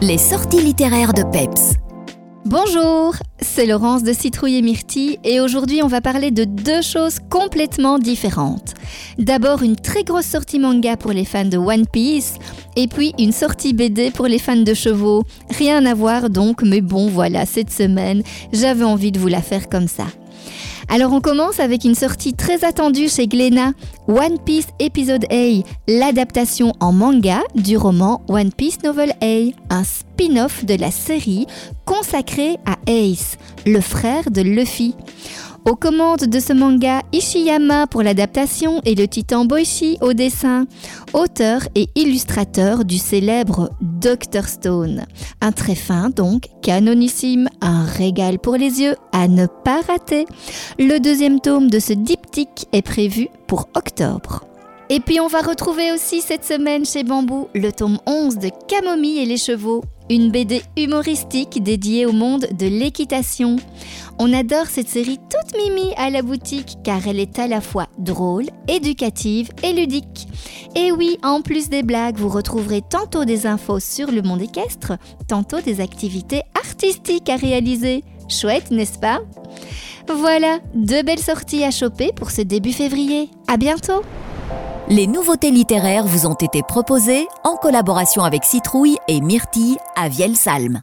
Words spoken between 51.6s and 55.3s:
de ce diptyque est prévu pour octobre. Et puis on